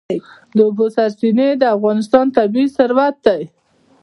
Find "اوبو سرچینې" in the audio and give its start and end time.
0.67-1.47